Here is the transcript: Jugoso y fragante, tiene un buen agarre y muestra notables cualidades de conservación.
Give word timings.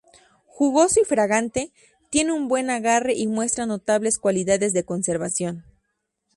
Jugoso 0.47 0.99
y 0.99 1.05
fragante, 1.05 1.71
tiene 2.09 2.31
un 2.31 2.47
buen 2.47 2.71
agarre 2.71 3.13
y 3.13 3.27
muestra 3.27 3.67
notables 3.67 4.17
cualidades 4.17 4.73
de 4.73 4.83
conservación. 4.83 5.63